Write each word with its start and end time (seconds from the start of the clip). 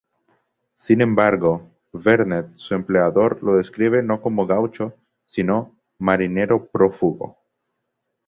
Sin 0.73 0.99
embargo, 1.01 1.69
Vernet, 1.93 2.53
su 2.55 2.73
empleador, 2.73 3.43
lo 3.43 3.55
describe 3.57 4.01
no 4.01 4.19
como 4.19 4.47
gaucho, 4.47 4.95
sino 5.27 5.77
'marinero 5.99 6.65
prófugo'. 6.71 7.37